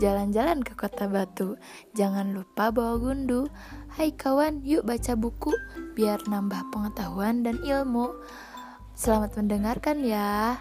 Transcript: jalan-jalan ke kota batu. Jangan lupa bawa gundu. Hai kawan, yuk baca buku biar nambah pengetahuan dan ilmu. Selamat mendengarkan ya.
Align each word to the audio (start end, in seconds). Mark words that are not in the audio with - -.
jalan-jalan 0.00 0.64
ke 0.64 0.72
kota 0.72 1.04
batu. 1.04 1.60
Jangan 1.92 2.32
lupa 2.32 2.72
bawa 2.72 2.96
gundu. 2.96 3.52
Hai 3.92 4.16
kawan, 4.16 4.64
yuk 4.64 4.88
baca 4.88 5.12
buku 5.12 5.52
biar 5.92 6.24
nambah 6.24 6.72
pengetahuan 6.72 7.44
dan 7.44 7.60
ilmu. 7.60 8.08
Selamat 8.96 9.36
mendengarkan 9.36 10.00
ya. 10.00 10.56